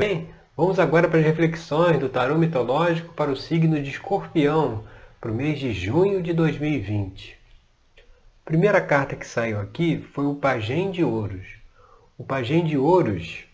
bem? 0.00 0.30
Vamos 0.56 0.78
agora 0.78 1.06
para 1.06 1.18
as 1.18 1.26
reflexões 1.26 1.98
do 1.98 2.08
tarô 2.08 2.38
mitológico 2.38 3.12
para 3.12 3.30
o 3.30 3.36
signo 3.36 3.82
de 3.82 3.90
Escorpião, 3.90 4.82
para 5.20 5.30
o 5.30 5.34
mês 5.34 5.58
de 5.58 5.74
junho 5.74 6.22
de 6.22 6.32
2020. 6.32 7.36
A 7.98 8.46
primeira 8.46 8.80
carta 8.80 9.14
que 9.14 9.26
saiu 9.26 9.60
aqui 9.60 10.00
foi 10.14 10.24
o 10.24 10.36
Pajem 10.36 10.90
de 10.90 11.04
Ouros. 11.04 11.46
O 12.16 12.24
Pajem 12.24 12.64
de 12.64 12.78
Ouros, 12.78 13.44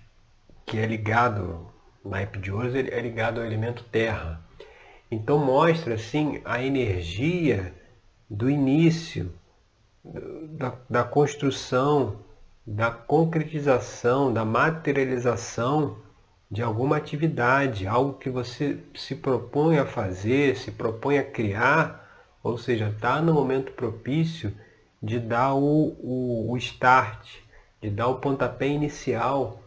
que 0.65 0.79
é 0.79 0.87
ligado, 0.87 1.67
naipe 2.05 2.39
de 2.39 2.53
Ouros, 2.53 2.77
é 2.77 3.01
ligado 3.01 3.41
ao 3.41 3.47
elemento 3.47 3.83
terra. 3.83 4.41
Então 5.11 5.45
mostra 5.45 5.95
assim 5.95 6.41
a 6.45 6.63
energia 6.63 7.75
do 8.31 8.49
início, 8.49 9.33
da, 10.05 10.75
da 10.89 11.03
construção, 11.03 12.21
da 12.65 12.93
concretização, 12.93 14.33
da 14.33 14.45
materialização 14.45 16.06
de 16.51 16.63
alguma 16.63 16.97
atividade, 16.97 17.87
algo 17.87 18.15
que 18.15 18.31
você 18.31 18.79
se 18.95 19.15
propõe 19.15 19.79
a 19.79 19.87
fazer, 19.87 20.57
se 20.57 20.71
propõe 20.71 21.19
a 21.19 21.25
criar, 21.25 22.07
ou 22.43 22.57
seja, 22.57 22.89
está 22.89 23.21
no 23.21 23.35
momento 23.35 23.73
propício 23.73 24.55
de 25.03 25.19
dar 25.19 25.55
o, 25.55 25.97
o, 26.01 26.53
o, 26.53 26.57
start, 26.57 27.39
de 27.81 27.91
dar 27.91 28.09
o 28.09 28.21
pontapé 28.21 28.69
inicial 28.69 29.63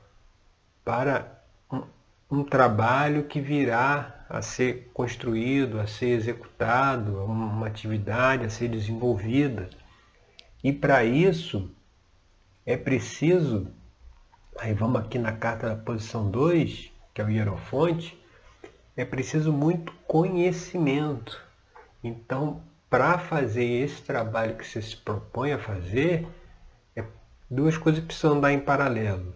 para 0.83 1.43
um, 1.71 1.83
um 2.31 2.43
trabalho 2.43 3.25
que 3.25 3.41
virá 3.41 4.25
a 4.29 4.41
ser 4.41 4.89
construído, 4.93 5.79
a 5.79 5.87
ser 5.87 6.09
executado, 6.09 7.23
uma 7.23 7.67
atividade 7.67 8.45
a 8.45 8.49
ser 8.49 8.69
desenvolvida. 8.69 9.69
E 10.63 10.71
para 10.71 11.03
isso 11.03 11.69
é 12.65 12.77
preciso, 12.77 13.67
aí 14.59 14.73
vamos 14.73 15.01
aqui 15.01 15.17
na 15.17 15.31
carta 15.31 15.69
da 15.69 15.75
posição 15.75 16.29
2, 16.29 16.91
que 17.13 17.21
é 17.21 17.25
o 17.25 17.29
hierofonte, 17.29 18.19
é 18.95 19.05
preciso 19.05 19.53
muito 19.53 19.93
conhecimento. 20.05 21.41
Então, 22.03 22.61
para 22.89 23.17
fazer 23.17 23.63
esse 23.63 24.01
trabalho 24.01 24.55
que 24.55 24.67
você 24.67 24.81
se 24.81 24.95
propõe 24.97 25.53
a 25.53 25.59
fazer, 25.59 26.27
é, 26.95 27.03
duas 27.49 27.77
coisas 27.77 28.03
precisam 28.03 28.37
andar 28.37 28.51
em 28.51 28.59
paralelo. 28.59 29.33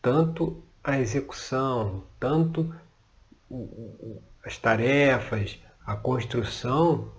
Tanto 0.00 0.62
a 0.82 0.98
execução, 0.98 2.04
tanto 2.18 2.74
as 4.44 4.58
tarefas, 4.58 5.58
a 5.86 5.96
construção, 5.96 7.10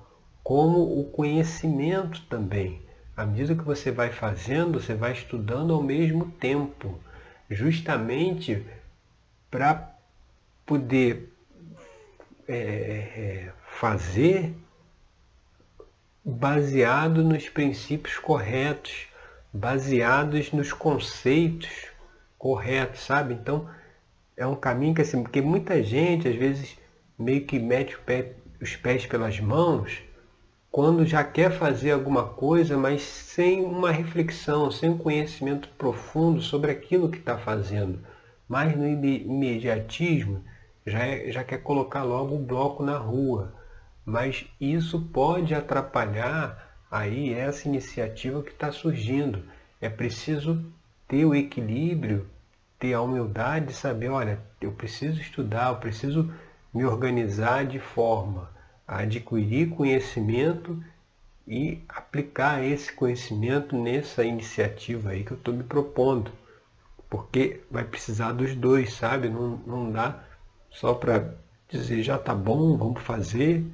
como 0.44 1.00
o 1.00 1.06
conhecimento 1.06 2.22
também. 2.30 2.82
À 3.16 3.26
medida 3.26 3.56
que 3.56 3.64
você 3.64 3.92
vai 3.92 4.12
fazendo, 4.12 4.80
você 4.80 4.94
vai 4.94 5.14
estudando 5.14 5.74
ao 5.74 5.82
mesmo 5.82 6.32
tempo, 6.32 7.00
justamente 7.50 8.66
para 9.50 9.96
poder 10.66 11.32
é, 12.48 12.56
é, 12.56 13.52
fazer 13.68 14.54
baseado 16.24 17.24
nos 17.24 17.48
princípios 17.50 18.18
corretos, 18.18 19.08
baseados 19.54 20.52
nos 20.52 20.74
conceitos 20.74 21.70
corretos, 22.38 23.02
sabe? 23.02 23.34
Então 23.34 23.70
é 24.36 24.46
um 24.46 24.56
caminho 24.56 24.96
que 24.96 25.02
assim, 25.02 25.22
porque 25.22 25.42
muita 25.42 25.82
gente 25.84 26.28
às 26.28 26.36
vezes 26.36 26.78
meio 27.18 27.46
que 27.46 27.60
mete 27.60 27.98
pé, 28.00 28.34
os 28.62 28.76
pés 28.76 29.06
pelas 29.06 29.40
mãos 29.40 30.04
quando 30.76 31.06
já 31.06 31.24
quer 31.24 31.52
fazer 31.52 31.92
alguma 31.92 32.26
coisa, 32.26 32.78
mas 32.78 33.02
sem 33.02 33.64
uma 33.64 33.92
reflexão, 33.92 34.70
sem 34.70 34.90
um 34.90 34.98
conhecimento 34.98 35.70
profundo 35.78 36.42
sobre 36.42 36.70
aquilo 36.70 37.10
que 37.10 37.18
está 37.18 37.38
fazendo. 37.38 38.00
Mas 38.46 38.76
no 38.76 38.86
imediatismo 38.86 40.44
já, 40.86 41.00
é, 41.00 41.32
já 41.32 41.46
quer 41.46 41.60
colocar 41.60 42.04
logo 42.04 42.36
o 42.36 42.44
bloco 42.44 42.84
na 42.84 42.98
rua. 42.98 43.54
Mas 44.06 44.48
isso 44.60 45.00
pode 45.14 45.56
atrapalhar 45.56 46.78
aí 46.92 47.34
essa 47.34 47.70
iniciativa 47.70 48.44
que 48.44 48.52
está 48.52 48.70
surgindo. 48.70 49.44
É 49.80 49.88
preciso 49.88 50.62
ter 51.08 51.24
o 51.24 51.34
equilíbrio, 51.34 52.28
ter 52.78 52.94
a 52.94 53.02
humildade 53.02 53.68
de 53.68 53.74
saber, 53.74 54.10
olha, 54.10 54.42
eu 54.60 54.74
preciso 54.74 55.22
estudar, 55.22 55.70
eu 55.70 55.78
preciso 55.78 56.34
me 56.74 56.84
organizar 56.84 57.66
de 57.66 57.80
forma 57.80 58.54
adquirir 58.88 59.70
conhecimento 59.70 60.82
e 61.48 61.84
aplicar 61.88 62.64
esse 62.64 62.92
conhecimento 62.94 63.76
nessa 63.76 64.24
iniciativa 64.24 65.12
aí 65.12 65.24
que 65.24 65.32
eu 65.32 65.38
estou 65.38 65.54
me 65.54 65.64
propondo. 65.64 66.32
Porque 67.10 67.62
vai 67.70 67.84
precisar 67.84 68.32
dos 68.32 68.56
dois, 68.56 68.94
sabe? 68.94 69.30
Não, 69.30 69.58
não 69.66 69.92
dá 69.92 70.24
só 70.70 70.94
para 70.94 71.36
dizer 71.70 72.04
já 72.04 72.18
tá 72.18 72.34
bom, 72.34 72.78
vamos 72.78 73.02
fazer, 73.02 73.66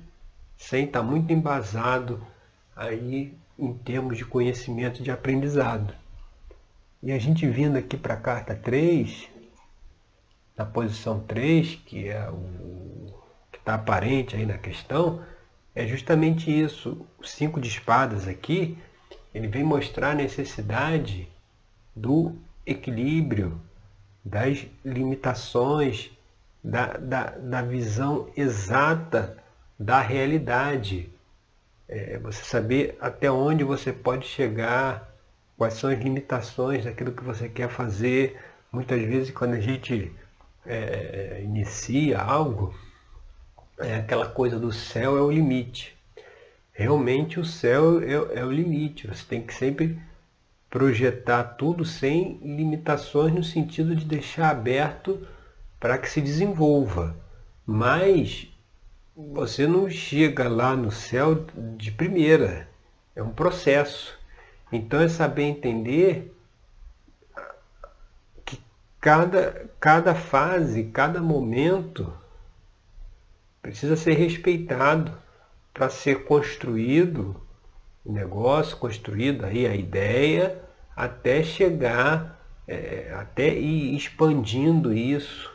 sem 0.58 0.86
estar 0.86 1.00
tá 1.00 1.06
muito 1.06 1.32
embasado 1.32 2.26
aí 2.76 3.34
em 3.58 3.74
termos 3.74 4.18
de 4.18 4.26
conhecimento 4.26 5.02
de 5.02 5.12
aprendizado. 5.12 5.94
E 7.02 7.12
a 7.12 7.18
gente 7.18 7.48
vindo 7.48 7.78
aqui 7.78 7.98
para 7.98 8.14
a 8.14 8.18
carta 8.18 8.56
3, 8.56 9.28
na 10.56 10.66
posição 10.66 11.20
3, 11.22 11.76
que 11.86 12.08
é 12.08 12.30
o 12.30 13.01
está 13.62 13.76
aparente 13.76 14.36
aí 14.36 14.46
na 14.46 14.58
questão, 14.58 15.24
é 15.74 15.88
justamente 15.88 16.52
isso. 16.52 17.06
O 17.18 17.24
cinco 17.24 17.62
de 17.62 17.70
espadas 17.70 18.28
aqui, 18.28 18.78
ele 19.34 19.48
vem 19.48 19.64
mostrar 19.64 20.12
a 20.12 20.16
necessidade 20.16 21.30
do 21.96 22.36
equilíbrio, 22.66 23.62
das 24.24 24.66
limitações, 24.84 26.12
da, 26.64 26.94
da, 26.94 27.24
da 27.38 27.62
visão 27.62 28.30
exata 28.36 29.38
da 29.80 30.00
realidade. 30.02 31.10
É 31.88 32.18
você 32.20 32.44
saber 32.44 32.98
até 33.00 33.32
onde 33.32 33.64
você 33.64 33.92
pode 33.92 34.28
chegar, 34.28 35.10
quais 35.58 35.76
são 35.76 35.90
as 35.90 36.00
limitações 36.00 36.86
daquilo 36.86 37.12
que 37.12 37.24
você 37.24 37.50
quer 37.50 37.70
fazer. 37.70 38.40
Muitas 38.72 39.02
vezes, 39.02 39.32
quando 39.32 39.54
a 39.54 39.60
gente 39.60 40.12
é, 40.66 41.42
inicia 41.44 42.20
algo, 42.20 42.74
é 43.84 43.96
aquela 43.96 44.28
coisa 44.28 44.60
do 44.60 44.72
céu 44.72 45.18
é 45.18 45.22
o 45.22 45.32
limite. 45.32 45.96
Realmente 46.74 47.40
o 47.40 47.46
céu 47.46 48.02
é, 48.02 48.40
é 48.40 48.46
o 48.46 48.52
limite. 48.52 49.08
Você 49.08 49.24
tem 49.28 49.42
que 49.42 49.54
sempre 49.54 50.00
projetar 50.70 51.44
tudo 51.44 51.84
sem 51.84 52.40
limitações 52.42 53.34
no 53.34 53.44
sentido 53.44 53.96
de 53.96 54.06
deixar 54.06 54.50
aberto 54.50 55.28
para 55.80 55.98
que 55.98 56.10
se 56.10 56.22
desenvolva. 56.22 57.16
Mas 57.66 58.48
você 59.16 59.68
não 59.68 59.90
chega 59.90 60.48
lá 60.48 60.76
no 60.76 60.92
céu 60.92 61.46
de 61.78 61.92
primeira. 61.92 62.68
É 63.16 63.22
um 63.22 63.32
processo. 63.32 64.18
Então 64.72 65.02
é 65.02 65.10
saber 65.10 65.44
entender 65.44 66.34
que 68.46 68.62
cada, 69.00 69.70
cada 69.80 70.16
fase, 70.16 70.86
cada 70.86 71.20
momento 71.20 72.21
precisa 73.62 73.96
ser 73.96 74.14
respeitado 74.14 75.12
para 75.74 75.90
ser 75.90 76.26
construído 76.26 77.36
o 78.04 78.12
negócio, 78.12 78.78
construído 78.78 79.46
aí 79.46 79.66
a 79.68 79.76
ideia, 79.76 80.60
até 80.96 81.44
chegar, 81.44 82.40
é, 82.68 83.12
até 83.16 83.54
ir 83.54 83.96
expandindo 83.96 84.94
isso, 84.94 85.52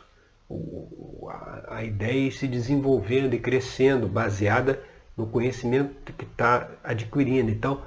o, 0.49 1.27
a, 1.29 1.77
a 1.77 1.83
ideia 1.83 2.27
ir 2.27 2.31
se 2.31 2.47
desenvolvendo 2.47 3.33
e 3.33 3.39
crescendo, 3.39 4.07
baseada 4.07 4.81
no 5.15 5.27
conhecimento 5.27 6.13
que 6.13 6.23
está 6.23 6.69
adquirindo. 6.83 7.51
Então, 7.51 7.81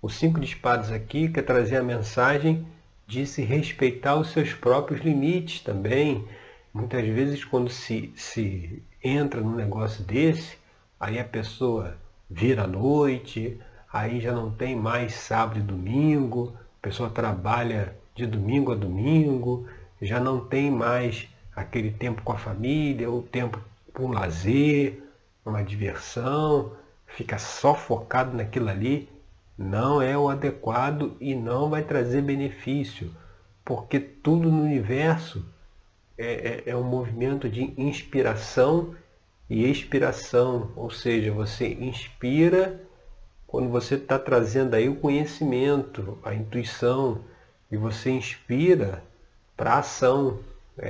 o 0.00 0.08
cinco 0.08 0.40
de 0.40 0.46
espadas 0.46 0.90
aqui 0.90 1.28
quer 1.28 1.42
trazer 1.42 1.76
a 1.76 1.82
mensagem 1.82 2.66
de 3.06 3.26
se 3.26 3.42
respeitar 3.42 4.16
os 4.16 4.30
seus 4.30 4.52
próprios 4.52 5.00
limites 5.00 5.60
também. 5.60 6.26
Muitas 6.74 7.06
vezes, 7.06 7.44
quando 7.44 7.68
se, 7.68 8.12
se 8.16 8.82
entra 9.04 9.42
num 9.42 9.54
negócio 9.54 10.02
desse, 10.04 10.56
aí 10.98 11.18
a 11.18 11.24
pessoa 11.24 11.98
vira 12.30 12.64
à 12.64 12.66
noite, 12.66 13.60
aí 13.92 14.20
já 14.20 14.32
não 14.32 14.50
tem 14.50 14.74
mais 14.74 15.12
sábado 15.14 15.58
e 15.58 15.62
domingo, 15.62 16.54
a 16.56 16.82
pessoa 16.82 17.10
trabalha 17.10 17.94
de 18.14 18.26
domingo 18.26 18.72
a 18.72 18.74
domingo, 18.74 19.68
já 20.00 20.18
não 20.18 20.46
tem 20.46 20.70
mais 20.70 21.28
aquele 21.54 21.90
tempo 21.90 22.22
com 22.22 22.32
a 22.32 22.38
família, 22.38 23.10
o 23.10 23.22
tempo 23.22 23.60
para 23.92 24.02
um 24.02 24.10
lazer, 24.10 25.02
uma 25.44 25.62
diversão, 25.62 26.72
fica 27.06 27.38
só 27.38 27.74
focado 27.74 28.34
naquilo 28.34 28.70
ali, 28.70 29.10
não 29.58 30.00
é 30.00 30.16
o 30.16 30.30
adequado 30.30 31.14
e 31.20 31.34
não 31.34 31.68
vai 31.68 31.82
trazer 31.82 32.22
benefício, 32.22 33.14
porque 33.62 34.00
tudo 34.00 34.50
no 34.50 34.62
universo 34.62 35.51
é, 36.16 36.62
é, 36.66 36.70
é 36.70 36.76
um 36.76 36.82
movimento 36.82 37.48
de 37.48 37.74
inspiração 37.76 38.94
e 39.48 39.70
expiração, 39.70 40.70
ou 40.76 40.90
seja, 40.90 41.32
você 41.32 41.68
inspira 41.68 42.80
quando 43.46 43.68
você 43.68 43.96
está 43.96 44.18
trazendo 44.18 44.74
aí 44.74 44.88
o 44.88 44.96
conhecimento, 44.96 46.18
a 46.24 46.34
intuição, 46.34 47.20
e 47.70 47.76
você 47.76 48.10
inspira 48.10 49.02
para 49.56 49.74
a 49.74 49.78
ação. 49.80 50.38
É, 50.78 50.88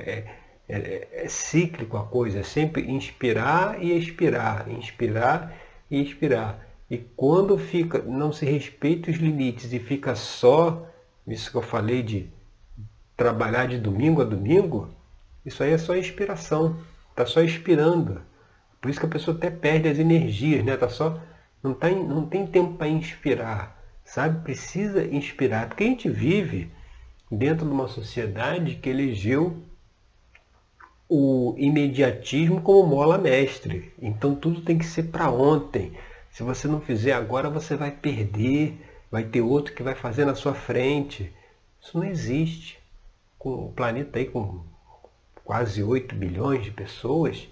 é, 0.69 0.76
é, 0.78 1.08
é 1.24 1.28
cíclico 1.28 1.96
a 1.96 2.04
coisa, 2.04 2.38
é 2.38 2.42
sempre 2.42 2.90
inspirar 2.90 3.82
e 3.82 3.96
expirar, 3.96 4.70
inspirar 4.70 5.54
e 5.90 6.00
expirar. 6.00 6.66
E 6.88 6.98
quando 6.98 7.58
fica, 7.58 7.98
não 7.98 8.32
se 8.32 8.46
respeita 8.46 9.10
os 9.10 9.16
limites 9.16 9.72
e 9.72 9.78
fica 9.78 10.14
só, 10.14 10.86
isso 11.26 11.50
que 11.50 11.56
eu 11.56 11.62
falei 11.62 12.02
de 12.02 12.30
trabalhar 13.16 13.66
de 13.66 13.78
domingo 13.78 14.22
a 14.22 14.24
domingo, 14.24 14.88
isso 15.44 15.62
aí 15.62 15.73
é 15.73 15.79
só 15.79 15.97
inspiração, 15.97 16.79
está 17.11 17.27
só 17.27 17.43
inspirando. 17.43 18.23
Por 18.81 18.91
isso 18.91 19.00
que 19.00 19.06
a 19.06 19.09
pessoa 19.09 19.37
até 19.37 19.50
perde 19.50 19.89
as 19.89 19.99
energias, 19.99 20.65
né? 20.65 20.77
Tá 20.77 20.89
só, 20.89 21.21
não, 21.62 21.75
tá, 21.75 21.89
não 21.91 22.27
tem 22.27 22.47
tempo 22.47 22.75
para 22.75 22.89
inspirar, 22.89 23.81
sabe? 24.05 24.43
Precisa 24.43 25.05
inspirar, 25.05 25.69
porque 25.69 25.85
a 25.85 25.87
gente 25.87 26.09
vive 26.09 26.71
dentro 27.31 27.67
de 27.67 27.73
uma 27.73 27.89
sociedade 27.89 28.77
que 28.77 28.91
elegeu 28.91 29.62
o 31.09 31.55
imediatismo 31.59 32.61
como 32.61 32.89
mola 32.89 33.19
mestre. 33.19 33.93
Então 34.00 34.35
tudo 34.35 34.62
tem 34.62 34.79
que 34.79 34.87
ser 34.87 35.05
para 35.05 35.31
ontem. 35.31 35.93
Se 36.31 36.43
você 36.43 36.67
não 36.67 36.81
fizer 36.81 37.12
agora, 37.12 37.50
você 37.50 37.77
vai 37.77 37.91
perder, 37.91 38.81
vai 39.11 39.25
ter 39.25 39.43
outro 39.43 39.75
que 39.75 39.83
vai 39.83 39.94
fazer 39.94 40.25
na 40.25 40.35
sua 40.35 40.55
frente. 40.55 41.31
Isso 41.81 41.99
não 41.99 42.06
existe. 42.06 42.79
Com 43.39 43.67
o 43.67 43.73
planeta 43.73 44.19
aí 44.19 44.25
com 44.25 44.65
quase 45.44 45.83
8 45.83 46.15
bilhões 46.15 46.65
de 46.65 46.71
pessoas, 46.71 47.49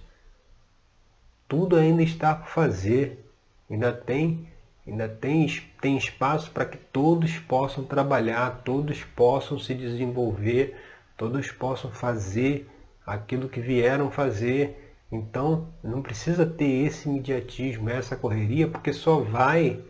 tudo 1.49 1.77
ainda 1.77 2.03
está 2.03 2.35
por 2.35 2.49
fazer. 2.49 3.27
Ainda 3.69 3.93
tem, 3.93 4.49
ainda 4.87 5.09
tem, 5.09 5.47
tem 5.81 5.97
espaço 5.97 6.51
para 6.51 6.65
que 6.65 6.77
todos 6.77 7.39
possam 7.39 7.85
trabalhar, 7.85 8.63
todos 8.65 9.05
possam 9.05 9.59
se 9.59 9.75
desenvolver, 9.75 10.77
todos 11.17 11.51
possam 11.53 11.91
fazer 11.91 12.69
aquilo 13.07 13.49
que 13.49 13.61
vieram 13.61 14.11
fazer. 14.11 14.95
Então, 15.11 15.69
não 15.83 16.03
precisa 16.03 16.47
ter 16.47 16.87
esse 16.87 17.09
imediatismo, 17.09 17.91
essa 17.91 18.17
correria, 18.17 18.69
porque 18.69 18.93
só 18.93 19.21
vai 19.21 19.83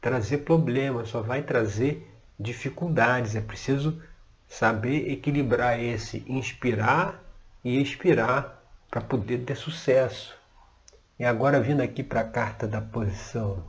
trazer 0.00 0.38
problemas, 0.38 1.08
só 1.08 1.20
vai 1.20 1.42
trazer 1.42 2.08
dificuldades. 2.38 3.36
É 3.36 3.40
preciso 3.40 4.02
saber 4.48 5.10
equilibrar 5.10 5.78
esse 5.78 6.24
inspirar 6.26 7.21
e 7.64 7.80
expirar 7.80 8.62
para 8.90 9.00
poder 9.00 9.44
ter 9.44 9.56
sucesso. 9.56 10.34
E 11.18 11.24
agora 11.24 11.60
vindo 11.60 11.80
aqui 11.80 12.02
para 12.02 12.20
a 12.20 12.28
carta 12.28 12.66
da 12.66 12.80
posição, 12.80 13.62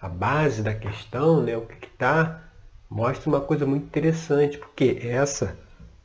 a 0.00 0.08
base 0.08 0.62
da 0.62 0.74
questão, 0.74 1.42
né, 1.42 1.56
o 1.56 1.62
que 1.62 1.86
está, 1.86 2.42
mostra 2.90 3.28
uma 3.28 3.40
coisa 3.40 3.64
muito 3.64 3.86
interessante, 3.86 4.58
porque 4.58 4.98
essa 5.02 5.56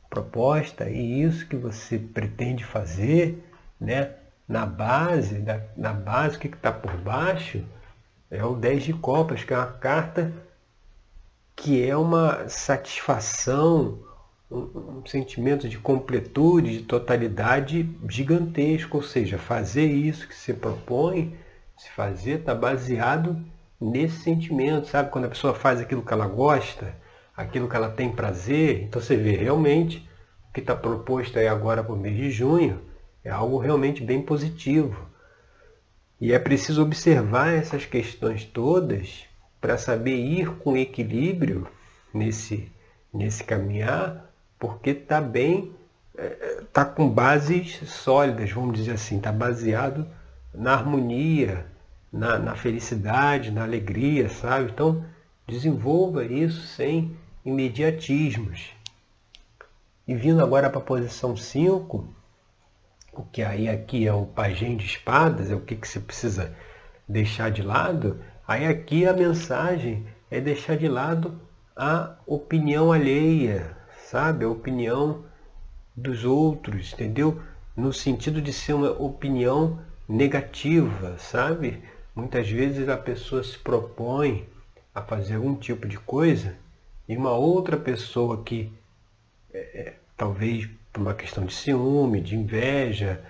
proposta 0.08 0.88
e 0.88 1.22
isso 1.22 1.46
que 1.46 1.56
você 1.56 1.98
pretende 1.98 2.64
fazer, 2.64 3.44
né, 3.80 4.14
na 4.48 4.66
base, 4.66 5.38
da, 5.38 5.60
na 5.76 5.92
base, 5.92 6.36
o 6.36 6.40
que 6.40 6.48
está 6.48 6.72
por 6.72 6.96
baixo, 6.96 7.64
é 8.30 8.44
o 8.44 8.54
10 8.54 8.84
de 8.84 8.92
copas, 8.92 9.44
que 9.44 9.52
é 9.52 9.56
uma 9.56 9.66
carta 9.66 10.32
que 11.54 11.86
é 11.86 11.96
uma 11.96 12.48
satisfação, 12.48 14.02
um, 14.50 15.02
sentimento 15.06 15.68
de 15.68 15.78
completude, 15.78 16.78
de 16.78 16.84
totalidade 16.84 17.88
gigantesco, 18.08 18.96
ou 18.96 19.02
seja, 19.02 19.38
fazer 19.38 19.86
isso 19.86 20.26
que 20.26 20.34
se 20.34 20.52
propõe, 20.52 21.36
se 21.76 21.90
fazer, 21.90 22.40
está 22.40 22.54
baseado 22.54 23.40
nesse 23.80 24.20
sentimento, 24.20 24.88
sabe? 24.88 25.10
Quando 25.10 25.26
a 25.26 25.30
pessoa 25.30 25.54
faz 25.54 25.80
aquilo 25.80 26.04
que 26.04 26.12
ela 26.12 26.26
gosta, 26.26 26.94
aquilo 27.36 27.68
que 27.68 27.76
ela 27.76 27.90
tem 27.90 28.10
prazer, 28.10 28.82
então 28.82 29.00
você 29.00 29.16
vê 29.16 29.36
realmente 29.36 30.08
o 30.48 30.52
que 30.52 30.60
está 30.60 30.74
proposto 30.74 31.38
aí 31.38 31.46
agora 31.46 31.82
para 31.82 31.94
o 31.94 31.98
mês 31.98 32.16
de 32.16 32.30
junho 32.30 32.80
é 33.24 33.30
algo 33.30 33.58
realmente 33.58 34.02
bem 34.02 34.20
positivo. 34.20 35.08
E 36.20 36.32
é 36.32 36.38
preciso 36.38 36.82
observar 36.82 37.54
essas 37.54 37.86
questões 37.86 38.44
todas 38.44 39.24
para 39.60 39.78
saber 39.78 40.16
ir 40.16 40.50
com 40.58 40.76
equilíbrio 40.76 41.66
nesse, 42.12 42.70
nesse 43.12 43.44
caminhar 43.44 44.29
porque 44.60 44.90
está 44.90 45.22
bem, 45.22 45.74
está 46.60 46.82
é, 46.82 46.84
com 46.84 47.08
bases 47.08 47.80
sólidas, 47.88 48.52
vamos 48.52 48.78
dizer 48.78 48.92
assim, 48.92 49.16
está 49.16 49.32
baseado 49.32 50.06
na 50.54 50.74
harmonia, 50.74 51.66
na, 52.12 52.38
na 52.38 52.54
felicidade, 52.54 53.50
na 53.50 53.62
alegria, 53.62 54.28
sabe? 54.28 54.70
Então, 54.70 55.02
desenvolva 55.48 56.24
isso 56.24 56.60
sem 56.66 57.16
imediatismos. 57.44 58.70
E 60.06 60.14
vindo 60.14 60.42
agora 60.42 60.68
para 60.68 60.80
a 60.80 60.84
posição 60.84 61.34
5, 61.34 62.06
o 63.14 63.22
que 63.22 63.42
aí 63.42 63.66
aqui 63.66 64.06
é 64.06 64.12
o 64.12 64.26
pajem 64.26 64.76
de 64.76 64.84
espadas, 64.84 65.50
é 65.50 65.54
o 65.54 65.60
que, 65.60 65.74
que 65.74 65.88
você 65.88 66.00
precisa 66.00 66.54
deixar 67.08 67.50
de 67.50 67.62
lado, 67.62 68.20
aí 68.46 68.66
aqui 68.66 69.06
a 69.06 69.12
mensagem 69.14 70.06
é 70.30 70.38
deixar 70.38 70.76
de 70.76 70.86
lado 70.86 71.40
a 71.74 72.16
opinião 72.26 72.92
alheia, 72.92 73.79
sabe? 74.10 74.44
A 74.44 74.48
opinião 74.48 75.24
dos 75.96 76.24
outros, 76.24 76.92
entendeu? 76.92 77.40
No 77.76 77.92
sentido 77.92 78.42
de 78.42 78.52
ser 78.52 78.72
uma 78.72 78.90
opinião 78.90 79.78
negativa, 80.08 81.16
sabe? 81.18 81.80
Muitas 82.14 82.50
vezes 82.50 82.88
a 82.88 82.96
pessoa 82.96 83.44
se 83.44 83.56
propõe 83.56 84.48
a 84.92 85.00
fazer 85.00 85.36
algum 85.36 85.54
tipo 85.54 85.86
de 85.86 85.96
coisa 85.96 86.56
e 87.08 87.16
uma 87.16 87.30
outra 87.30 87.76
pessoa 87.76 88.42
que, 88.42 88.72
é, 89.54 89.58
é, 89.58 89.94
talvez 90.16 90.68
por 90.92 91.02
uma 91.02 91.14
questão 91.14 91.44
de 91.44 91.54
ciúme, 91.54 92.20
de 92.20 92.34
inveja, 92.34 93.22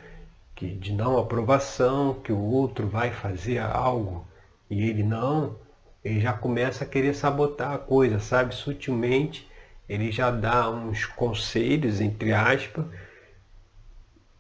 que, 0.55 0.67
de 0.67 0.95
não 0.95 1.19
aprovação, 1.19 2.15
que 2.15 2.33
o 2.33 2.41
outro 2.41 2.87
vai 2.87 3.11
fazer 3.11 3.59
algo 3.59 4.27
e 4.71 4.89
ele 4.89 5.03
não, 5.03 5.57
ele 6.03 6.21
já 6.21 6.33
começa 6.33 6.85
a 6.85 6.87
querer 6.87 7.15
sabotar 7.15 7.73
a 7.75 7.79
coisa, 7.79 8.19
sabe? 8.19 8.55
Sutilmente 8.55 9.50
ele 9.91 10.13
já 10.13 10.31
dá 10.31 10.71
uns 10.71 11.05
conselhos, 11.05 12.01
entre 12.01 12.33
aspas, 12.33 12.85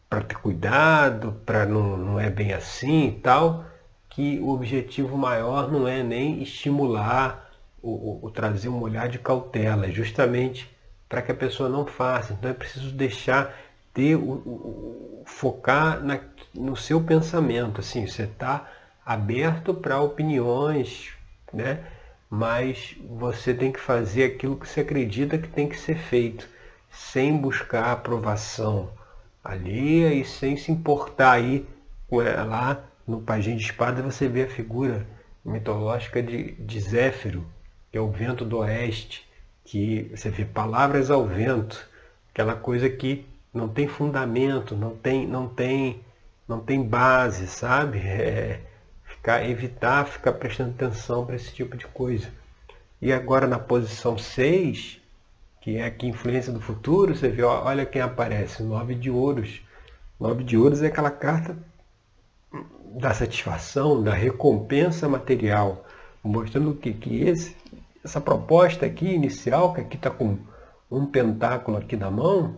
para 0.09 0.23
ter 0.23 0.37
cuidado, 0.37 1.41
para 1.45 1.67
não, 1.67 1.97
não 1.97 2.21
é 2.21 2.31
bem 2.31 2.53
assim 2.53 3.09
e 3.09 3.13
tal, 3.21 3.65
que 4.09 4.39
o 4.39 4.51
objetivo 4.51 5.19
maior 5.19 5.69
não 5.69 5.89
é 5.89 6.05
nem 6.05 6.41
estimular 6.41 7.51
o, 7.83 8.25
o 8.25 8.31
trazer 8.31 8.69
um 8.69 8.81
olhar 8.81 9.09
de 9.09 9.19
cautela, 9.19 9.87
é 9.87 9.91
justamente 9.91 10.71
para 11.09 11.21
que 11.21 11.33
a 11.33 11.35
pessoa 11.35 11.69
não 11.69 11.85
faça. 11.85 12.33
Então 12.33 12.49
é 12.49 12.55
preciso 12.55 12.93
deixar 12.93 13.53
ter 13.93 14.15
o, 14.15 14.21
o 14.21 15.25
focar 15.27 16.01
na, 16.01 16.21
no 16.55 16.77
seu 16.77 17.03
pensamento, 17.03 17.81
assim, 17.81 18.07
você 18.07 18.23
está 18.23 18.71
aberto 19.05 19.75
para 19.75 20.01
opiniões, 20.01 21.13
né? 21.53 21.85
Mas 22.31 22.97
você 23.09 23.53
tem 23.53 23.73
que 23.73 23.81
fazer 23.81 24.25
aquilo 24.25 24.57
que 24.57 24.69
você 24.69 24.81
acredita 24.81 25.37
que 25.37 25.49
tem 25.49 25.69
que 25.69 25.77
ser 25.77 25.99
feito, 25.99 26.49
sem 26.89 27.37
buscar 27.37 27.93
aprovação 27.93 28.91
alheia 29.43 30.15
e 30.15 30.25
sem 30.25 30.57
se 30.57 30.71
importar 30.71 31.33
aí 31.33 31.67
lá 32.47 32.85
no 33.07 33.21
Pajem 33.21 33.57
de 33.57 33.65
Espada 33.65 34.03
você 34.03 34.29
vê 34.29 34.45
a 34.45 34.49
figura 34.49 35.07
mitológica 35.45 36.23
de, 36.23 36.53
de 36.53 36.81
Zéfiro, 36.81 37.45
que 37.91 37.99
é 37.99 38.01
o 38.01 38.11
vento 38.11 38.45
do 38.45 38.59
oeste, 38.59 39.29
que 39.65 40.11
você 40.15 40.31
vê 40.31 40.45
palavras 40.45 41.11
ao 41.11 41.27
vento, 41.27 41.89
aquela 42.33 42.55
coisa 42.55 42.89
que 42.89 43.27
não 43.53 43.69
tem 43.69 43.89
fundamento, 43.89 44.77
não 44.77 44.95
tem, 44.95 45.27
não 45.27 45.49
tem, 45.49 46.01
não 46.47 46.61
tem 46.61 46.83
base, 46.83 47.47
sabe? 47.47 47.99
É, 47.99 48.61
ficar, 49.21 49.49
evitar 49.49 50.07
ficar 50.07 50.33
prestando 50.33 50.71
atenção 50.71 51.25
para 51.27 51.37
esse 51.37 51.53
tipo 51.53 51.77
de 51.77 51.87
coisa. 51.87 52.29
E 53.01 53.13
agora 53.13 53.47
na 53.47 53.59
posição 53.59 54.19
6, 54.19 55.01
que 55.61 55.77
é 55.77 55.85
aqui 55.85 56.07
influência 56.07 56.53
do 56.53 56.61
futuro, 56.61 57.15
você 57.15 57.29
vê, 57.29 57.43
olha 57.43 57.87
quem 57.87 58.01
aparece, 58.01 58.63
nove 58.63 58.95
de 58.95 59.11
ouros. 59.11 59.61
Nove 60.19 60.43
de 60.43 60.57
ouros 60.57 60.83
é 60.83 60.87
aquela 60.87 61.11
carta 61.11 61.57
da 62.95 63.15
satisfação, 63.15 64.03
da 64.03 64.13
recompensa 64.13 65.09
material, 65.09 65.85
mostrando 66.23 66.75
que, 66.75 66.93
que 66.93 67.23
esse, 67.23 67.57
essa 68.05 68.21
proposta 68.21 68.87
aqui 68.87 69.07
inicial, 69.07 69.73
que 69.73 69.81
aqui 69.83 69.97
está 69.97 70.11
com 70.11 70.39
um 70.91 71.07
pentáculo 71.07 71.77
aqui 71.77 71.97
na 71.97 72.11
mão, 72.11 72.57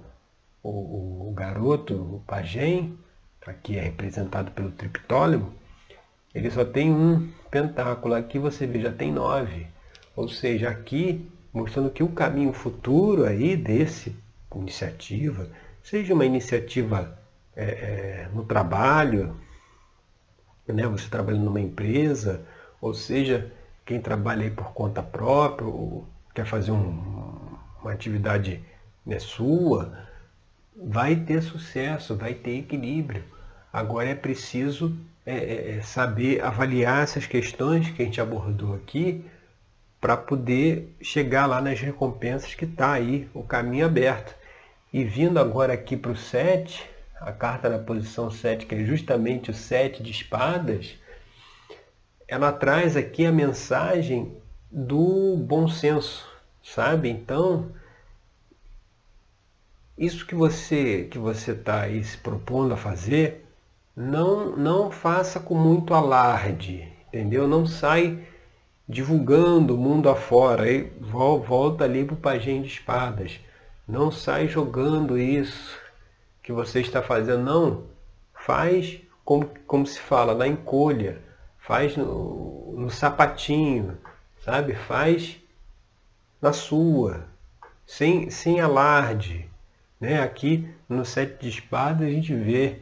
o, 0.63 1.29
o 1.29 1.33
garoto, 1.35 1.95
o 1.95 2.23
pajem, 2.27 2.99
aqui 3.47 3.77
é 3.77 3.83
representado 3.83 4.51
pelo 4.53 4.71
triptólemo, 4.71 5.53
ele 6.35 6.51
só 6.51 6.65
tem 6.65 6.91
um 6.91 7.31
pentáculo. 7.51 8.15
Aqui 8.15 8.39
você 8.39 8.67
vê, 8.67 8.81
já 8.81 8.93
tem 8.93 9.13
nove. 9.13 9.67
Ou 10.17 10.29
seja, 10.29 10.69
aqui 10.69 11.29
mostrando 11.53 11.91
que 11.91 12.03
o 12.03 12.09
caminho 12.09 12.53
futuro 12.53 13.25
aí 13.25 13.57
desse 13.57 14.17
iniciativa, 14.55 15.49
seja 15.83 16.15
uma 16.15 16.25
iniciativa 16.25 17.19
é, 17.55 17.65
é, 17.65 18.29
no 18.33 18.45
trabalho, 18.45 19.37
né, 20.67 20.87
você 20.87 21.09
trabalhando 21.09 21.45
numa 21.45 21.61
empresa, 21.61 22.43
ou 22.81 22.95
seja, 22.95 23.51
quem 23.85 24.01
trabalha 24.01 24.45
aí 24.45 24.51
por 24.51 24.73
conta 24.73 25.03
própria, 25.03 25.67
ou 25.67 26.07
quer 26.35 26.47
fazer 26.47 26.73
um, 26.73 27.57
uma 27.81 27.93
atividade 27.93 28.63
né, 29.05 29.19
sua, 29.19 29.93
vai 30.77 31.17
ter 31.17 31.43
sucesso, 31.43 32.17
vai 32.17 32.35
ter 32.35 32.59
equilíbrio. 32.59 33.25
Agora 33.73 34.09
é 34.09 34.15
preciso 34.15 34.97
é, 35.25 35.37
é, 35.37 35.77
é 35.77 35.81
saber 35.83 36.43
avaliar 36.43 37.03
essas 37.03 37.27
questões 37.27 37.91
que 37.91 38.03
a 38.03 38.05
gente 38.05 38.21
abordou 38.21 38.75
aqui 38.75 39.25
para 40.01 40.17
poder 40.17 40.97
chegar 41.01 41.47
lá 41.47 41.61
nas 41.61 41.81
recompensas 41.81 42.55
que 42.55 42.65
está 42.65 42.93
aí, 42.93 43.29
o 43.33 43.43
caminho 43.43 43.87
aberto. 43.87 44.35
E 44.93 45.05
vindo 45.05 45.39
agora 45.39 45.73
aqui 45.73 45.97
para 45.97 46.11
o 46.11 46.17
7, 46.17 46.85
a 47.21 47.31
carta 47.31 47.69
na 47.69 47.79
posição 47.79 48.31
7, 48.31 48.67
que 48.67 48.75
é 48.75 48.85
justamente 48.85 49.51
o 49.51 49.55
7 49.55 50.03
de 50.03 50.11
espadas, 50.11 50.97
ela 52.27 52.53
traz 52.53 52.97
aqui 52.97 53.25
a 53.25 53.31
mensagem 53.31 54.37
do 54.71 55.37
bom 55.37 55.69
senso, 55.69 56.27
sabe? 56.65 57.09
Então, 57.09 57.71
isso 59.97 60.27
que 60.27 60.35
você 60.35 61.07
que 61.11 61.19
você 61.19 61.53
está 61.53 61.83
aí 61.83 62.03
se 62.03 62.17
propondo 62.17 62.75
a 62.75 62.77
fazer, 62.77 63.42
não 63.95 64.57
não 64.57 64.91
faça 64.91 65.39
com 65.41 65.55
muito 65.55 65.95
alarde, 65.95 66.89
entendeu? 67.09 67.47
Não 67.47 67.67
sai 67.67 68.27
divulgando 68.89 69.75
o 69.75 69.79
mundo 69.79 70.09
afora, 70.09 70.65
aí 70.65 70.93
volta 71.01 71.85
ali 71.85 72.05
para 72.05 72.15
o 72.15 72.19
pajem 72.19 72.63
de 72.63 72.69
espadas. 72.69 73.41
Não 73.87 74.11
sai 74.11 74.49
jogando 74.49 75.19
isso 75.19 75.79
que 76.43 76.53
você 76.53 76.81
está 76.81 77.03
fazendo, 77.03 77.43
não. 77.43 77.85
Faz 78.35 79.01
como, 79.25 79.49
como 79.67 79.87
se 79.87 80.01
fala, 80.01 80.35
na 80.35 80.47
encolha 80.47 81.21
faz 81.63 81.97
no, 81.97 82.75
no 82.77 82.91
sapatinho, 82.91 83.97
sabe? 84.45 84.75
Faz 84.75 85.41
na 86.41 86.53
sua, 86.53 87.25
sem, 87.87 88.31
sem 88.31 88.61
alarde. 88.61 89.49
Né? 90.01 90.21
Aqui 90.21 90.69
no 90.89 91.05
sete 91.05 91.43
de 91.43 91.49
espadas 91.49 92.07
a 92.07 92.11
gente 92.11 92.35
vê 92.35 92.81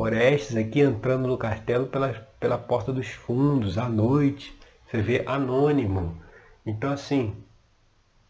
Orestes 0.00 0.56
aqui 0.56 0.80
entrando 0.80 1.28
no 1.28 1.36
castelo 1.36 1.86
pela, 1.86 2.08
pela 2.40 2.56
porta 2.56 2.90
dos 2.90 3.08
fundos, 3.08 3.76
à 3.76 3.86
noite. 3.86 4.58
Você 4.86 5.02
vê 5.02 5.22
anônimo. 5.26 6.16
Então 6.64 6.90
assim, 6.90 7.36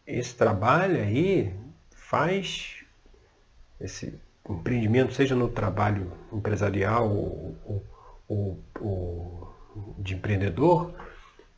esse 0.04 0.34
trabalho 0.34 1.00
aí 1.00 1.54
faz 1.92 2.84
esse 3.80 4.20
empreendimento, 4.48 5.14
seja 5.14 5.36
no 5.36 5.48
trabalho 5.48 6.12
empresarial 6.32 7.08
ou, 7.08 7.56
ou, 7.64 7.84
ou, 8.26 8.64
ou 8.80 9.54
de 9.96 10.16
empreendedor, 10.16 10.92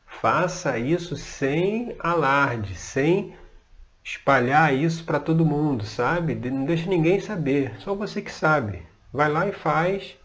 faça 0.04 0.78
isso 0.78 1.16
sem 1.16 1.96
alarde, 1.98 2.74
sem 2.74 3.34
espalhar 4.04 4.74
isso 4.74 5.04
para 5.04 5.18
todo 5.18 5.46
mundo, 5.46 5.86
sabe? 5.86 6.34
Não 6.34 6.66
deixe 6.66 6.86
ninguém 6.86 7.18
saber, 7.18 7.80
só 7.80 7.94
você 7.94 8.20
que 8.20 8.30
sabe. 8.30 8.91
Vai 9.12 9.30
lá 9.30 9.46
e 9.46 9.52
faz 9.52 10.16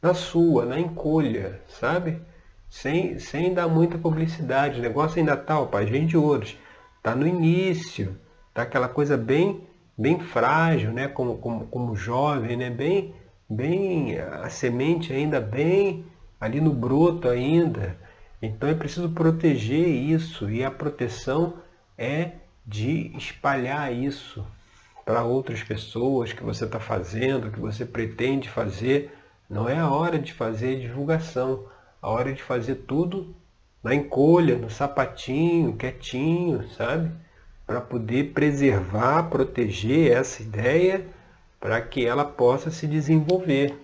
na 0.00 0.14
sua, 0.14 0.64
na 0.64 0.78
encolha, 0.78 1.60
sabe? 1.68 2.20
Sem, 2.68 3.18
sem 3.18 3.52
dar 3.52 3.68
muita 3.68 3.98
publicidade. 3.98 4.78
O 4.78 4.82
negócio 4.82 5.18
ainda 5.18 5.36
tá, 5.36 5.60
ó, 5.60 5.66
página 5.66 6.06
de 6.06 6.16
ouros. 6.16 6.56
Tá 7.02 7.14
no 7.14 7.26
início, 7.26 8.16
tá 8.54 8.62
aquela 8.62 8.88
coisa 8.88 9.16
bem 9.16 9.66
bem 9.98 10.20
frágil, 10.20 10.92
né? 10.92 11.08
Como, 11.08 11.38
como, 11.38 11.66
como 11.66 11.96
jovem, 11.96 12.56
né? 12.56 12.70
Bem, 12.70 13.14
bem 13.50 14.18
a 14.18 14.48
semente 14.48 15.12
ainda 15.12 15.40
bem 15.40 16.06
ali 16.40 16.60
no 16.60 16.72
broto 16.72 17.28
ainda. 17.28 17.98
Então 18.40 18.68
é 18.68 18.74
preciso 18.74 19.10
proteger 19.10 19.88
isso 19.88 20.48
e 20.48 20.62
a 20.62 20.70
proteção 20.70 21.54
é 21.96 22.32
de 22.64 23.16
espalhar 23.16 23.92
isso 23.92 24.46
para 25.08 25.24
outras 25.24 25.62
pessoas 25.62 26.34
que 26.34 26.42
você 26.42 26.66
está 26.66 26.78
fazendo, 26.78 27.50
que 27.50 27.58
você 27.58 27.86
pretende 27.86 28.46
fazer. 28.46 29.10
Não 29.48 29.66
é 29.66 29.78
a 29.78 29.88
hora 29.88 30.18
de 30.18 30.34
fazer 30.34 30.78
divulgação, 30.78 31.64
a 32.02 32.10
hora 32.10 32.30
de 32.30 32.42
fazer 32.42 32.74
tudo 32.86 33.34
na 33.82 33.94
encolha, 33.94 34.58
no 34.58 34.68
sapatinho, 34.68 35.78
quietinho, 35.78 36.68
sabe? 36.76 37.10
Para 37.66 37.80
poder 37.80 38.34
preservar, 38.34 39.30
proteger 39.30 40.12
essa 40.12 40.42
ideia 40.42 41.06
para 41.58 41.80
que 41.80 42.04
ela 42.04 42.26
possa 42.26 42.70
se 42.70 42.86
desenvolver. 42.86 43.74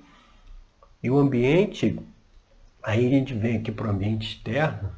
E 1.03 1.11
o 1.11 1.17
ambiente 1.17 1.99
Aí 2.83 3.07
a 3.07 3.09
gente 3.09 3.33
vem 3.33 3.57
aqui 3.57 3.73
para 3.73 3.87
o 3.87 3.91
ambiente 3.91 4.29
externo, 4.29 4.93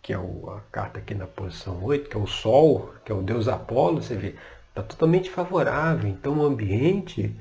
que 0.00 0.12
é 0.12 0.16
a 0.16 0.60
carta 0.70 1.00
aqui 1.00 1.16
na 1.16 1.26
posição 1.26 1.82
8, 1.82 2.08
que 2.08 2.16
é 2.16 2.20
o 2.20 2.28
Sol, 2.28 2.94
que 3.04 3.10
é 3.10 3.14
o 3.14 3.22
Deus 3.22 3.48
Apolo, 3.48 4.00
você 4.00 4.14
vê, 4.14 4.36
está 4.78 4.82
totalmente 4.82 5.30
favorável. 5.30 6.08
Então 6.08 6.38
o 6.38 6.44
ambiente, 6.44 7.34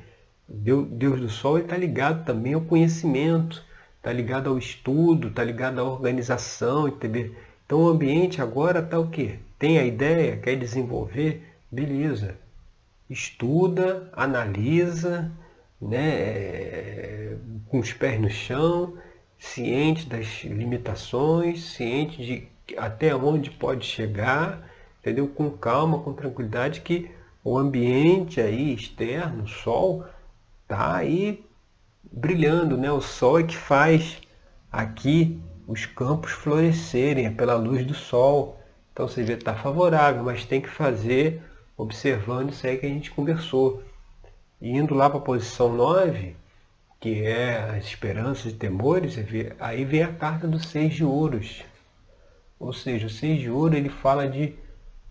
Deus, 0.48 0.88
Deus 0.90 1.20
do 1.22 1.30
Sol, 1.30 1.60
está 1.60 1.78
ligado 1.78 2.26
também 2.26 2.54
ao 2.54 2.62
conhecimento, 2.62 3.64
está 3.98 4.12
ligado 4.12 4.50
ao 4.50 4.58
estudo, 4.58 5.28
está 5.28 5.44
ligado 5.44 5.80
à 5.80 5.84
organização, 5.84 6.88
entendeu? 6.88 7.36
Então 7.66 7.84
o 7.84 7.90
ambiente 7.90 8.42
agora 8.42 8.80
está 8.80 9.00
o 9.00 9.10
quê? 9.10 9.40
Tem 9.60 9.78
a 9.78 9.86
ideia, 9.86 10.38
quer 10.38 10.56
desenvolver, 10.56 11.44
beleza. 11.72 12.36
Estuda, 13.10 14.10
analisa, 14.14 15.32
né, 15.82 16.10
é, 16.10 17.38
com 17.68 17.80
os 17.80 17.94
pés 17.94 18.20
no 18.20 18.30
chão, 18.30 18.98
ciente 19.38 20.08
das 20.08 20.44
limitações, 20.44 21.64
ciente 21.72 22.24
de 22.24 22.48
até 22.78 23.16
onde 23.16 23.50
pode 23.52 23.86
chegar, 23.86 24.70
entendeu? 25.00 25.28
Com 25.28 25.50
calma, 25.52 26.00
com 26.00 26.12
tranquilidade, 26.12 26.82
que 26.82 27.10
o 27.48 27.58
ambiente 27.58 28.42
aí 28.42 28.74
externo, 28.74 29.46
o 29.46 29.48
sol, 29.48 30.04
tá 30.68 30.98
aí 30.98 31.46
brilhando, 32.04 32.76
né? 32.76 32.92
O 32.92 33.00
sol 33.00 33.40
é 33.40 33.44
que 33.44 33.56
faz 33.56 34.20
aqui 34.70 35.40
os 35.66 35.86
campos 35.86 36.34
florescerem, 36.34 37.26
é 37.26 37.30
pela 37.30 37.56
luz 37.56 37.86
do 37.86 37.94
sol. 37.94 38.60
Então 38.92 39.08
você 39.08 39.24
vê, 39.24 39.36
está 39.36 39.56
favorável, 39.56 40.26
mas 40.26 40.44
tem 40.44 40.60
que 40.60 40.68
fazer 40.68 41.42
observando 41.78 42.50
isso 42.50 42.68
aí 42.68 42.78
que 42.78 42.86
a 42.86 42.90
gente 42.90 43.12
conversou. 43.12 43.82
Indo 44.62 44.94
lá 44.94 45.10
para 45.10 45.20
a 45.20 45.24
posição 45.24 45.72
9, 45.72 46.36
que 47.00 47.24
é 47.24 47.60
as 47.60 47.86
esperanças 47.86 48.52
e 48.52 48.56
temores, 48.56 49.16
aí 49.58 49.86
vem 49.86 50.04
a 50.04 50.12
carta 50.12 50.50
do 50.50 50.60
seis 50.60 50.94
de 50.96 51.06
ouros. 51.06 51.64
Ou 52.60 52.74
seja, 52.74 53.08
o 53.08 53.10
seis 53.10 53.40
de 53.40 53.50
ouro 53.50 53.74
ele 53.74 53.88
fala 53.88 54.28
de 54.28 54.54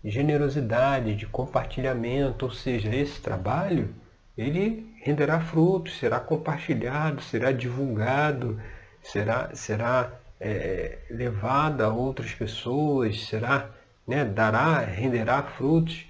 generosidade, 0.03 1.15
de 1.15 1.25
compartilhamento, 1.25 2.45
ou 2.45 2.51
seja, 2.51 2.93
esse 2.95 3.19
trabalho 3.21 3.93
ele 4.37 4.95
renderá 5.03 5.39
frutos, 5.39 5.97
será 5.97 6.19
compartilhado, 6.19 7.21
será 7.21 7.51
divulgado, 7.51 8.61
será, 9.01 9.49
será 9.55 10.13
é, 10.39 10.99
levado 11.09 11.81
a 11.81 11.89
outras 11.89 12.33
pessoas, 12.33 13.25
será, 13.25 13.71
né, 14.07 14.23
dará, 14.23 14.79
renderá 14.79 15.41
frutos, 15.41 16.05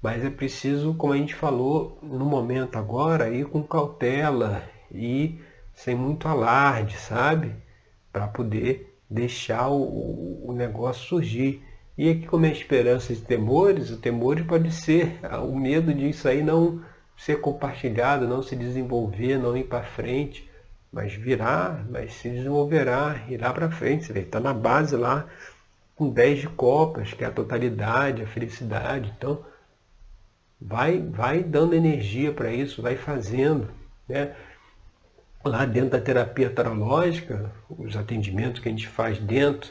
mas 0.00 0.24
é 0.24 0.30
preciso, 0.30 0.94
como 0.94 1.12
a 1.12 1.16
gente 1.16 1.34
falou 1.34 1.98
no 2.02 2.24
momento 2.24 2.78
agora, 2.78 3.30
ir 3.30 3.46
com 3.46 3.62
cautela, 3.62 4.62
e 4.92 5.40
sem 5.74 5.94
muito 5.94 6.28
alarde, 6.28 6.96
sabe? 6.96 7.52
Para 8.12 8.28
poder 8.28 8.96
deixar 9.10 9.68
o, 9.68 10.48
o 10.48 10.52
negócio 10.52 11.08
surgir. 11.08 11.62
E 11.96 12.10
aqui, 12.10 12.26
como 12.26 12.46
é 12.46 12.50
esperança 12.50 13.12
e 13.12 13.16
temores, 13.16 13.90
o 13.90 13.96
temor 13.96 14.42
pode 14.44 14.72
ser 14.72 15.20
o 15.42 15.56
medo 15.56 15.94
disso 15.94 16.28
aí 16.28 16.42
não 16.42 16.82
ser 17.16 17.40
compartilhado, 17.40 18.26
não 18.26 18.42
se 18.42 18.56
desenvolver, 18.56 19.38
não 19.38 19.56
ir 19.56 19.64
para 19.64 19.84
frente, 19.84 20.50
mas 20.92 21.14
virá, 21.14 21.84
mas 21.88 22.14
se 22.14 22.28
desenvolverá, 22.28 23.24
irá 23.28 23.52
para 23.52 23.70
frente. 23.70 24.06
Você 24.06 24.18
está 24.18 24.40
na 24.40 24.52
base 24.52 24.96
lá 24.96 25.26
com 25.94 26.10
10 26.10 26.40
de 26.40 26.48
copas, 26.48 27.12
que 27.12 27.22
é 27.22 27.28
a 27.28 27.32
totalidade, 27.32 28.22
a 28.22 28.26
felicidade. 28.26 29.12
Então, 29.16 29.44
vai, 30.60 31.00
vai 31.00 31.44
dando 31.44 31.74
energia 31.74 32.32
para 32.32 32.52
isso, 32.52 32.82
vai 32.82 32.96
fazendo. 32.96 33.70
Né? 34.08 34.34
lá 35.44 35.66
dentro 35.66 35.90
da 35.90 36.00
terapia 36.00 36.48
tarológica, 36.48 37.52
os 37.68 37.96
atendimentos 37.96 38.60
que 38.60 38.68
a 38.68 38.72
gente 38.72 38.88
faz 38.88 39.18
dentro 39.18 39.70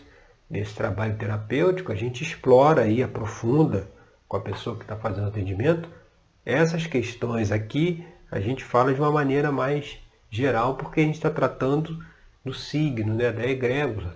desse 0.50 0.76
trabalho 0.76 1.18
terapêutico, 1.18 1.92
a 1.92 1.96
gente 1.96 2.24
explora 2.24 2.88
e 2.88 3.02
aprofunda 3.02 3.90
com 4.28 4.38
a 4.38 4.42
pessoa 4.42 4.76
que 4.76 4.84
está 4.84 4.96
fazendo 4.96 5.28
atendimento. 5.28 5.90
Essas 6.46 6.86
questões 6.86 7.52
aqui 7.52 8.06
a 8.32 8.40
gente 8.40 8.64
fala 8.64 8.94
de 8.94 9.00
uma 9.00 9.12
maneira 9.12 9.52
mais 9.52 10.00
geral, 10.30 10.76
porque 10.76 11.02
a 11.02 11.04
gente 11.04 11.16
está 11.16 11.30
tratando 11.30 12.04
do 12.44 12.54
signo, 12.54 13.14
né, 13.14 13.32
da 13.32 13.46
egrégora. 13.46 14.16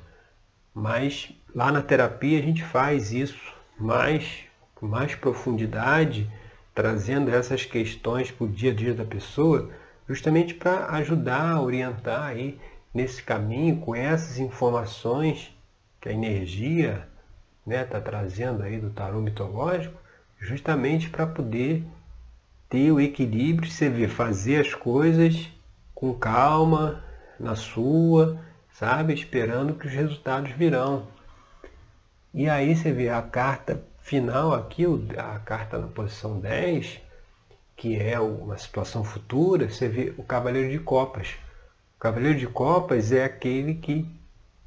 Mas 0.74 1.32
lá 1.54 1.72
na 1.72 1.82
terapia 1.82 2.40
a 2.40 2.42
gente 2.42 2.64
faz 2.64 3.12
isso 3.12 3.54
mais, 3.80 4.44
com 4.76 4.88
mais 4.88 5.16
profundidade, 5.16 6.30
trazendo 6.74 7.30
essas 7.30 7.66
questões 7.66 8.32
para 8.32 8.46
o 8.46 8.50
dia 8.50 8.72
a 8.72 8.76
dia 8.76 8.94
da 8.94 9.06
pessoa 9.06 9.70
justamente 10.08 10.54
para 10.54 10.88
ajudar, 10.96 11.62
orientar 11.62 12.24
aí 12.24 12.60
nesse 12.94 13.22
caminho 13.22 13.78
com 13.78 13.94
essas 13.94 14.40
informações 14.40 15.56
que 16.00 16.10
a 16.10 16.14
energia 16.14 17.08
está 17.60 17.66
né, 17.66 17.84
tá 17.84 18.00
trazendo 18.00 18.64
aí 18.64 18.80
do 18.80 18.90
tarô 18.90 19.20
mitológico, 19.20 20.00
justamente 20.40 21.10
para 21.10 21.28
poder 21.28 21.84
ter 22.70 22.92
o 22.92 23.00
equilíbrio, 23.00 23.70
você 23.70 23.90
vê, 23.90 24.08
fazer 24.08 24.62
as 24.62 24.74
coisas 24.74 25.50
com 25.94 26.14
calma, 26.14 27.04
na 27.40 27.56
sua, 27.56 28.40
sabe? 28.72 29.14
Esperando 29.14 29.74
que 29.74 29.88
os 29.88 29.94
resultados 29.94 30.52
virão. 30.52 31.08
E 32.34 32.50
aí 32.50 32.76
você 32.76 32.92
vê 32.92 33.10
a 33.10 33.22
carta 33.22 33.84
final 34.00 34.54
aqui, 34.54 34.86
a 35.18 35.40
carta 35.40 35.78
na 35.78 35.88
posição 35.88 36.40
10, 36.40 37.02
que 37.76 38.00
é 38.00 38.20
uma 38.20 38.58
situação 38.58 39.04
futura, 39.04 39.70
você 39.70 39.88
vê 39.88 40.14
o 40.18 40.24
Cavaleiro 40.24 40.72
de 40.72 40.80
Copas. 40.80 41.36
O 41.96 42.00
Cavaleiro 42.00 42.40
de 42.40 42.48
Copas 42.48 43.12
é 43.12 43.24
aquele 43.24 43.76
que, 43.76 44.08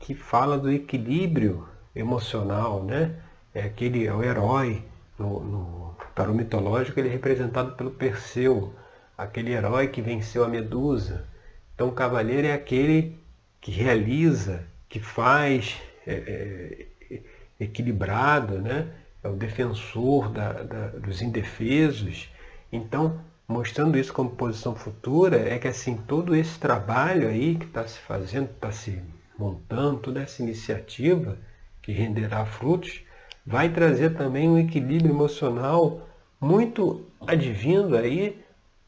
que 0.01 0.15
fala 0.15 0.59
do 0.59 0.73
equilíbrio 0.73 1.69
emocional, 1.95 2.83
né? 2.83 3.15
É 3.55 3.63
aquele, 3.63 4.07
é 4.07 4.13
o 4.13 4.25
herói. 4.25 4.83
No, 5.19 5.41
no 5.45 5.97
tarô 6.15 6.33
mitológico 6.33 6.99
ele 6.99 7.09
é 7.09 7.13
representado 7.13 7.73
pelo 7.77 7.91
Perseu, 7.91 8.75
aquele 9.17 9.53
herói 9.53 9.89
que 9.89 10.03
venceu 10.03 10.43
a 10.43 10.49
Medusa. 10.49 11.29
Então 11.75 11.89
o 11.89 11.93
cavaleiro 11.93 12.47
é 12.47 12.55
aquele 12.55 13.21
que 13.61 13.71
realiza, 13.71 14.65
que 14.89 14.99
faz, 14.99 15.77
é, 16.07 16.87
é, 17.11 17.21
equilibrado, 17.61 18.59
né? 18.59 18.89
é 19.23 19.29
o 19.29 19.37
defensor 19.37 20.31
da, 20.31 20.53
da, 20.63 20.87
dos 20.89 21.21
indefesos. 21.21 22.31
Então, 22.73 23.21
mostrando 23.47 23.99
isso 23.99 24.13
como 24.13 24.31
posição 24.31 24.75
futura, 24.75 25.37
é 25.37 25.59
que 25.59 25.69
assim, 25.69 25.97
todo 25.97 26.35
esse 26.35 26.59
trabalho 26.59 27.29
aí 27.29 27.57
que 27.57 27.67
está 27.67 27.87
se 27.87 27.99
fazendo, 27.99 28.51
está 28.51 28.73
se 28.73 29.03
montando, 29.41 30.01
toda 30.01 30.21
essa 30.21 30.43
iniciativa 30.43 31.39
que 31.81 31.93
renderá 31.93 32.45
frutos, 32.45 33.03
vai 33.47 33.71
trazer 33.71 34.15
também 34.15 34.49
um 34.49 34.59
equilíbrio 34.59 35.11
emocional 35.11 36.07
muito 36.39 37.07
advindo 37.27 37.97
aí 37.97 38.39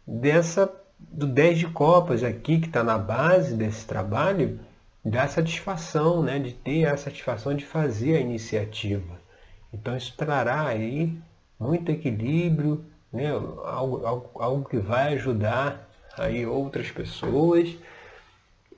dessa 0.06 0.71
do 0.99 1.26
10 1.26 1.59
de 1.59 1.66
copas 1.68 2.23
aqui, 2.23 2.61
que 2.61 2.66
está 2.66 2.85
na 2.85 2.97
base 2.97 3.56
desse 3.56 3.85
trabalho, 3.87 4.61
da 5.04 5.26
satisfação, 5.26 6.23
né, 6.23 6.38
de 6.38 6.52
ter 6.52 6.85
a 6.85 6.97
satisfação 6.97 7.56
de 7.56 7.64
fazer 7.64 8.16
a 8.16 8.21
iniciativa. 8.21 9.21
Então 9.73 9.97
isso 9.97 10.14
trará 10.16 10.66
aí 10.66 11.18
muito 11.59 11.90
equilíbrio, 11.90 12.85
né, 13.12 13.30
algo, 13.30 14.06
algo, 14.06 14.30
algo 14.35 14.68
que 14.68 14.78
vai 14.78 15.14
ajudar 15.14 15.88
aí 16.16 16.47
outras 16.47 16.90
pessoas 16.90 17.75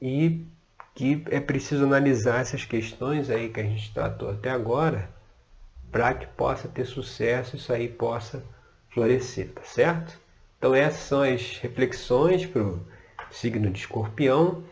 e 0.00 0.46
que 0.94 1.24
é 1.30 1.40
preciso 1.40 1.84
analisar 1.84 2.40
essas 2.40 2.64
questões 2.64 3.28
aí 3.28 3.48
que 3.48 3.60
a 3.60 3.64
gente 3.64 3.92
tratou 3.92 4.30
até 4.30 4.50
agora 4.50 5.10
para 5.90 6.14
que 6.14 6.26
possa 6.26 6.68
ter 6.68 6.84
sucesso, 6.84 7.56
isso 7.56 7.72
aí 7.72 7.88
possa 7.88 8.42
florescer, 8.90 9.50
tá 9.52 9.62
certo? 9.62 10.18
Então 10.58 10.74
essas 10.74 11.02
são 11.02 11.22
as 11.22 11.58
reflexões 11.58 12.46
para 12.46 12.62
o 12.62 12.80
signo 13.30 13.70
de 13.70 13.80
escorpião. 13.80 14.62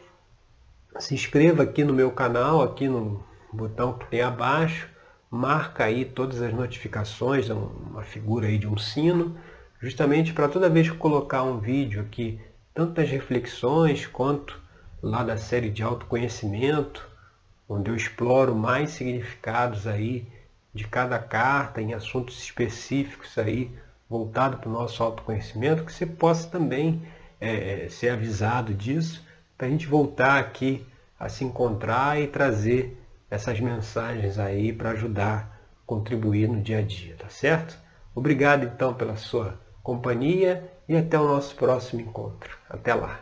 Se 0.99 1.15
inscreva 1.15 1.65
aqui 1.65 1.85
no 1.85 1.93
meu 1.93 2.11
canal, 2.13 2.63
aqui 2.63 2.89
no 2.89 3.23
botão 3.53 3.99
que 3.99 4.07
tem 4.07 4.23
abaixo. 4.23 4.89
Marca 5.31 5.85
aí 5.85 6.05
todas 6.05 6.43
as 6.43 6.53
notificações, 6.53 7.49
uma 7.49 8.03
figura 8.03 8.47
aí 8.47 8.59
de 8.59 8.69
um 8.69 8.77
sino, 8.77 9.37
justamente 9.81 10.33
para 10.33 10.49
toda 10.49 10.69
vez 10.69 10.91
que 10.91 10.97
colocar 10.97 11.43
um 11.43 11.59
vídeo 11.59 12.03
aqui, 12.03 12.39
tanto 12.75 12.93
das 12.93 13.09
reflexões 13.09 14.07
quanto 14.07 14.61
lá 15.03 15.25
da 15.25 15.37
série 15.37 15.69
de 15.69 15.83
autoconhecimento, 15.83 17.09
onde 17.69 17.91
eu 17.91 17.97
exploro 17.97 18.55
mais 18.55 18.91
significados 18.91 19.87
aí 19.87 20.27
de 20.73 20.87
cada 20.87 21.19
carta 21.19 21.83
em 21.83 21.93
assuntos 21.93 22.39
específicos 22.39 23.37
aí 23.37 23.71
voltado 24.09 24.59
para 24.59 24.69
o 24.69 24.73
nosso 24.73 25.03
autoconhecimento, 25.03 25.85
que 25.85 25.93
você 25.93 26.07
possa 26.07 26.49
também 26.49 27.03
é, 27.41 27.89
ser 27.91 28.11
avisado 28.11 28.73
disso, 28.73 29.27
para 29.57 29.67
a 29.67 29.71
gente 29.71 29.87
voltar 29.87 30.39
aqui 30.39 30.87
a 31.19 31.29
se 31.29 31.45
encontrar 31.45 32.21
e 32.21 32.29
trazer 32.29 32.97
essas 33.31 33.59
mensagens 33.59 34.39
aí 34.39 34.73
para 34.73 34.91
ajudar, 34.91 35.61
contribuir 35.87 36.49
no 36.49 36.61
dia 36.61 36.79
a 36.79 36.83
dia, 36.83 37.17
tá 37.17 37.29
certo? 37.29 37.79
Obrigado 38.15 38.65
então 38.65 38.93
pela 38.93 39.17
sua 39.17 39.59
companhia 39.83 40.71
e 40.89 40.97
até 40.97 41.19
o 41.19 41.27
nosso 41.27 41.57
próximo 41.57 42.03
encontro. 42.03 42.57
Até 42.69 42.95
lá! 42.95 43.21